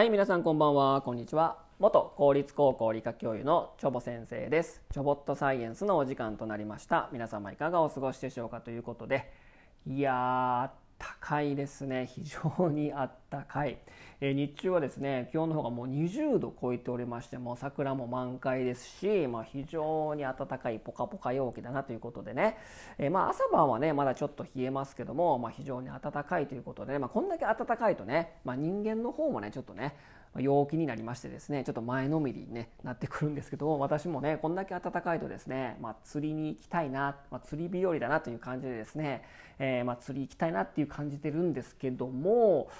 [0.00, 1.02] はい皆さんこんばんは。
[1.02, 1.58] こんにちは。
[1.78, 4.80] 元公立高校理科教諭のチョボ先生です。
[4.94, 7.10] チョボットサイエンスのお時間となりました。
[7.12, 9.30] 皆様いかがお過ごしでしょうかということで。
[9.86, 12.06] いやー高いですね。
[12.06, 13.78] 非常にあったかい、
[14.20, 22.58] えー、日中はですね今日の方がもう20度超えておりましても桜も満開ですし、まあ、非常に暖かいポカポカ陽気だなということでね、
[22.98, 29.94] えー、まあ朝晩はねまだちょっと冷えますけども、まあ、非常に暖かいということで、ね、まあ、こんだけ暖かいとね、まあ、人間の方もねちょっとね
[30.38, 39.24] 陽気になりましてですねちょっと前のめりに、ね、なってくるんですけども私もねこんだけ暖かいとですね、まあ、釣りに行きたいな、まあ、釣り日和だなという感じでですね、
[39.58, 42.70] えー、まあ、釣り行きたいなっていう感じてるんですけども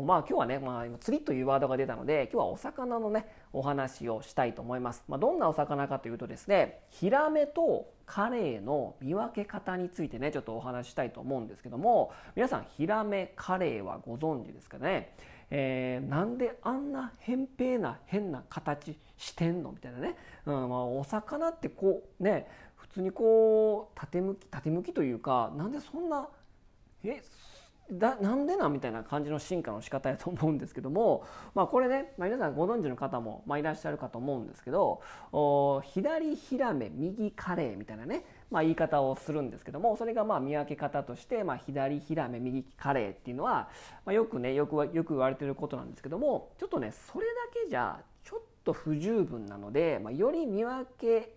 [0.00, 15.14] まあ今日はね、まあ、今釣りというワードが出たので今日はお魚のねお話をしたいと思います、まあ、どんなお魚かというとですねヒラメとカレイの見分け方についてねちょっとお話したいと思うんですけども皆さんヒラメカレイはご存知ですかね？
[15.54, 19.72] えー、なんであんな扁平な変な形してんの？
[19.72, 26.26] みたいなね、うんまあ、お魚ってこうね普通にこう縦向き縦向きというかなんでそんな
[27.04, 27.22] え
[27.92, 35.02] だなんでなみたいな感じの進化の仕方やと思うんですけども、 まあ、これね、まあ、皆さんご存知の方も、まあ、いらっしゃるかと思うんですけど
[35.82, 43.70] 左ヒラメ右カレーみたいなねまあ、言い方をするんですけどもそれがまあ見分け方として、まあ、左ヒラメ右カレーっていうのは、
[44.04, 47.32] まあ、よくねよくよく言われてることなんですけどもちょっとねそれだ
[47.64, 51.34] けじゃちょっと不十分なので、まあ、より見分け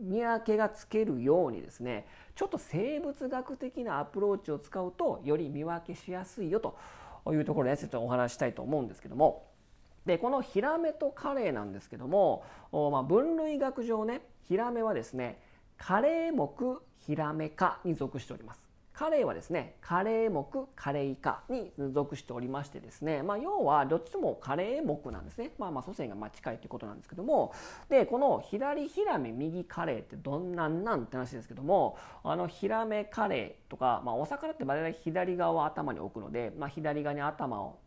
[0.00, 6.76] 見分けがつけるようにですねちょっと生物学的なアプローチを使うとより見分けしやすいよと
[7.30, 9.46] いうところで、ちょっとお話したいと思うんですけども
[10.06, 15.40] でこのヒラメとカレイなんですけども、まあ、分類学上ねヒラメはですね
[15.78, 18.71] カレイ目ヒラメ科に属しております。
[18.94, 25.52] カレイはですねカレー目カレイ科に属しておりましてですね、まあ、要はどっちもカレー目なんですね。
[25.58, 27.52] まあまあ祖先が近いということなんですけども。
[27.88, 37.78] でこの左ヒラメ右カレーってどんなんなんって話ですけどもあのヒラメカレーとか、まあ、お魚って大体左側を頭に置くので、まあ、左側に頭を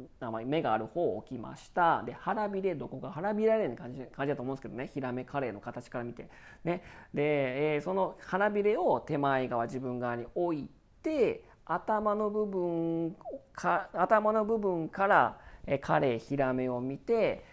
[0.45, 2.03] 目がある方を置きました。
[2.03, 4.89] で腹びれどこか腹びれの感じ感じだと思うんですけどね。
[4.91, 6.29] ヒラメカレーの形から見て。
[6.63, 6.81] ね。
[7.13, 13.16] で、えー、その腹びれを手前側自分側に置いてて頭の部分
[13.53, 15.38] か頭の部分から
[15.81, 17.45] カレイヒラメを見て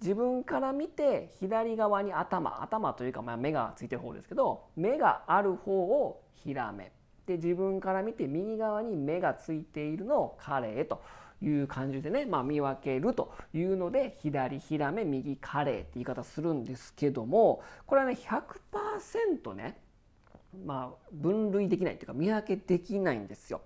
[0.00, 6.92] 自分から見て左側に頭頭というかま目がついてる方ですけど目がある方をヒラメ。
[7.26, 11.00] で自分から見て右側に目がついているのをカレイと
[11.42, 19.78] いう感じでね、まあ、見分けるというので左ヒラメ右カレイって言い方するんですけどもこれはね100%ね
[20.66, 23.60] まあ、分類できないというか見分けできないんですよ。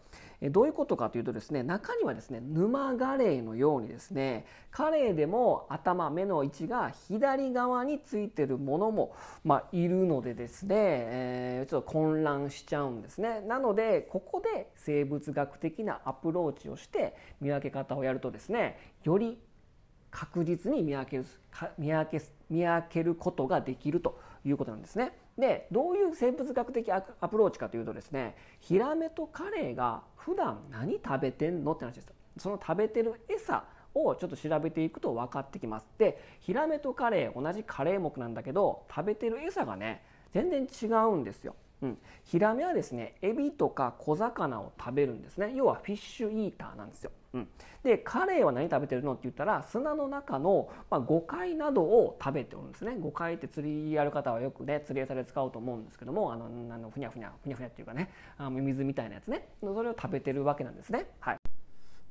[0.50, 9.14] どういうことかというとですね中にはですね沼ガレイのようにですねカレイでも頭目の位置が左側についてるものも、
[9.44, 19.38] まあ、いるのでですね、えー、ちょっと混乱しちゃうんですねなのでここで生物学的なアプローチをして見分け方をやるとですねより
[20.10, 21.24] 確実に見分ける
[21.78, 25.12] 見分け見分けることができるということなんですね。
[25.38, 32.08] でどういう生物学的アプローチかというとですねヒラメとカレイが普段何食べてんのって話です。
[32.38, 33.64] その食べてる餌
[33.94, 35.86] をちょっと調べていくと分かってきます。
[35.98, 40.02] でヒラメとカレイ同じカレイ目なんだけど食べてる餌がね
[40.32, 41.54] 全然違うんですよ。
[41.82, 45.52] うん、ヒラメはですねエビとか小魚を食べるんですね。
[45.54, 47.48] 要はフィッシュイーターなんですよ、うん、
[47.82, 52.96] でカレイは何食べてるのって言ったら砂の中の、まあ、ゴカイなどを食べておるんですね。
[52.98, 59.48] ゴカイって釣りやる方はよくね釣り餌で使うと思うんですけどもあのあのふにゃふにゃふにゃふにゃっていうかねあの水みたいなやつね。
[59.60, 61.08] それを食べてるわけなんですね。
[61.18, 61.36] はい。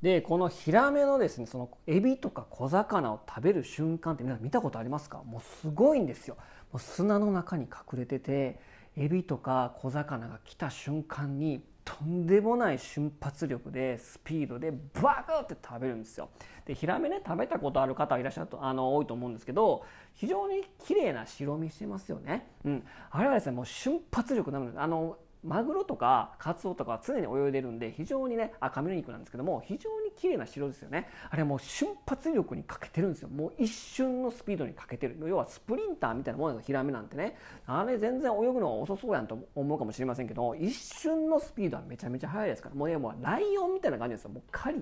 [0.01, 5.23] でこのヒラメのですねそのエビとか小魚を食べる瞬間って皆さん見たことありますか？
[5.23, 6.35] もうすごいんですよ。
[6.73, 8.59] もう砂の中に隠れてて
[8.97, 16.29] エビとか小魚が来た瞬間にとんでもない瞬発力でスピードでバーって食べるんですよ。
[16.65, 19.83] でヒラメね食べたことある方いらっしゃるとあの多いと思うんですけど
[20.13, 22.47] 非常に綺麗な白身してますよね。
[22.63, 31.07] うん、あれはですねもう瞬発力なのであのマグロとかカツオとかは常に泳いでるんで非常にね赤身の肉なんですけども非常に綺麗な城ですよね。
[31.29, 33.29] あれもう瞬発力に欠けてるんですよ。
[33.29, 35.17] もう一瞬のスピードに欠けてる。
[35.27, 37.35] 要はスプリンターみたいなものですヒラメなんてね。
[37.65, 42.75] あれ全然泳ぐの遅そうやんと思うかもしれませんけど一瞬のスピードはめちゃめちゃ速いですから。
[42.75, 44.31] もうねもうライオンみたいな感じですよ。
[44.31, 44.77] もう狩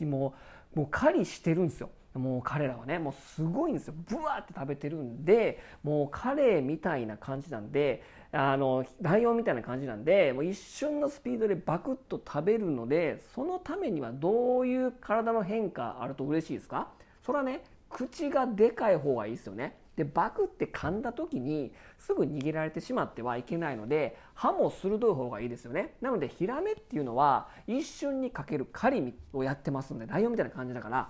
[0.00, 0.34] りも
[0.74, 1.90] うもう狩りしてるんですよ。
[2.18, 3.94] もう彼らはねもうすごいんですよ。
[4.08, 8.02] ブワーって食べてるんでもうカレーみたいな感じなんで
[8.32, 16.88] あのライオンみたいな感じなんでもう一瞬のスピードでバクッと食べるのでそのためにはどういう体の変化あると嬉しいですか？
[17.24, 19.76] それはね口がでかい方がいいですよね。
[19.96, 25.94] でバクって噛んだ時にすぐ逃げられてしまってはいけないので歯も鋭い方がいいですよね。
[26.02, 31.08] なのでヒラメっていうのは一瞬にかける狩りをやってますのでライオンみたいな感じだから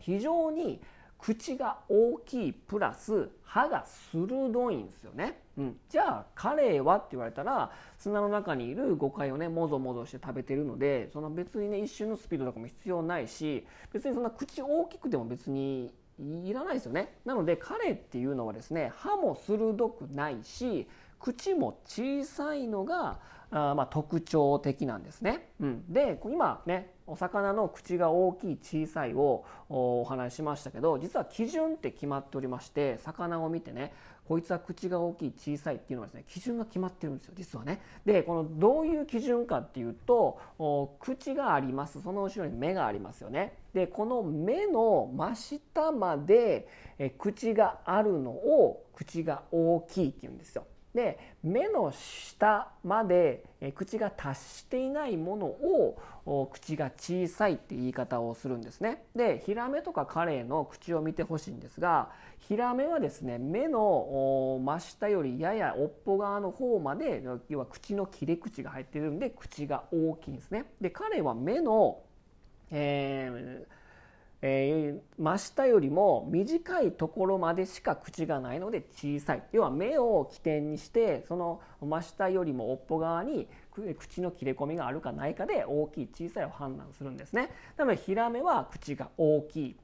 [0.00, 0.80] 非常に
[1.20, 17.14] 口が大きいプラス歯が鋭いんですよね、うん、じゃあカレイはって言われたら砂の中にいるゴカイをねもぞもぞして食べてるのでその別にね一瞬のスピードとかも必要ないし別にそんな口大きくても別にいらないですよね。
[17.24, 20.86] なのでカレイっていうのはですね歯も鋭くないし
[21.18, 23.18] 口も小さいのが
[23.50, 25.50] あまあ特徴的なんですね。
[25.60, 33.92] うん、で今ねお魚の口が大きい小さいをお話ししましたけど実は基準って決まっておりまして魚を見てね
[34.28, 37.80] こいつは口が大きい小さいっていうのはですね基準が決まってるんですよ実はね。
[38.06, 40.38] でこのどういう基準かっていうと
[41.00, 43.54] 口がありますその後ろに目がありますよね。
[43.74, 46.68] でこの目の真下まで
[46.98, 50.64] え口があるのを口が大きいっていうんですよ。
[50.94, 53.44] で目の下まで
[53.76, 59.04] 口が達していないものを口が小さいって言い方をするんですね。
[59.14, 70.64] でヒラメとかカレイの口を見てほしいんですがヒラメはですね目の真下よりやや尾っぽ側の方まで要は口の切れ口が入っているんで口が大きいんですね。
[70.80, 72.02] でカレイは目の、
[72.70, 73.79] えー
[74.42, 79.42] えー、真下よりも短いところまでしか口がないので小さい。
[79.52, 83.48] 要は目を起点にしてその真下よりも尾っぽ側に
[83.98, 87.50] 口の切れ込みがあるかないかで大きい小さいを判断するんですね。
[87.76, 89.76] なのでヒラメは口が大きい。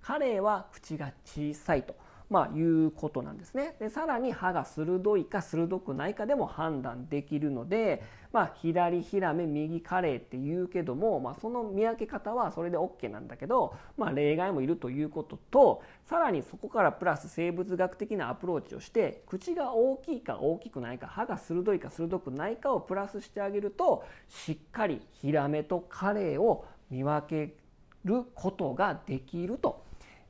[0.00, 1.96] カレイは口が小さいと。
[2.30, 3.76] まあ、いうことなんですね。
[3.78, 27.56] でさらに歯が鋭いか鋭くないかでも判断できるので、まあ、左ヒラメ右カレイって言うけども、まあ、その見分け方はそれで OK なんだけど、まあ、例外もいるということとさらにそこからプラス生物学的なアプローチをして口が大きいか大きくないか歯が鋭いか鋭くないかをプラスしてあげるとしっかりヒラメとカレイを見分け
[28.04, 29.83] ることができると。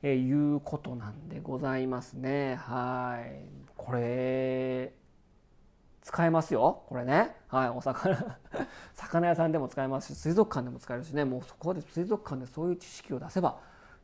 [0.07, 2.57] えいうことなんでございますね。
[2.57, 3.41] はい。
[3.75, 4.93] これ、
[6.03, 6.83] 使えますよ。
[6.87, 7.35] これね。
[7.47, 7.69] はい。
[7.69, 8.37] お魚、
[8.93, 11.25] 魚屋さんでも使えますし、水族館でも使えるしね。
[11.25, 13.57] もうそこで水族館でそういう知識を出せば、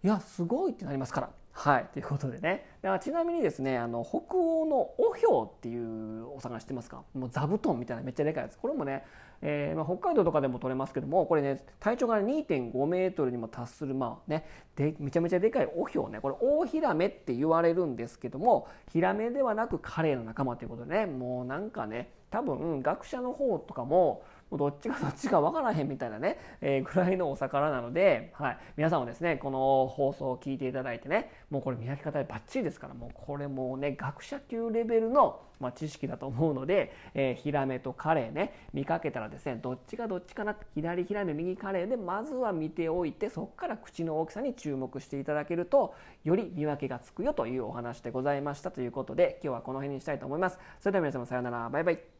[0.04, 1.30] いや、すごいってなりますから。
[1.52, 1.86] はい。
[1.94, 2.66] ということでね。
[3.02, 7.04] ちなみにですね、あの、北欧のオヒョウっていうお魚知ってますか？
[7.14, 8.58] もう座布団みたいなめっちゃでかいやつ。
[8.58, 9.06] これもね、
[9.42, 14.46] えー、まあ、北海道とかでも取れますけどもこれね体長が2.5メートルにも達するまあね
[14.76, 16.20] でめちゃめちゃでかいオヒョウね。
[16.20, 24.24] これオオヒラメって言われるんですけどもヒラメではなくカレイの仲間ということでねもうなんかね多分学者の方とかも
[24.58, 38.54] どっちが どっちか分からへんみたいなね、えー、ぐらいのお魚なので、はい、皆さんもですねこの放送を聞いていただいてねもうこれ見分け方でバッチリですからもうこれもうね学者級レベルの、まあ、知識だと思うので、 えー、ヒラメとカレイね。
[38.74, 40.56] 見かけたらですねどっちがどっちかな。
[40.76, 45.94] 左ヒラメ右カレーでまずは見ておいてそこから口の大きさに注目していただけると
[46.24, 50.60] より見分けがつくよというお話でございましたということで今日はこの辺にしたいと思います。
[50.80, 51.70] それでは皆様さようなら。
[51.70, 52.11] バイバイ。